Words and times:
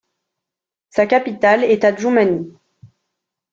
Sa 0.89 1.05
capitale 1.05 1.63
est 1.63 1.83
Adjumani. 1.83 2.51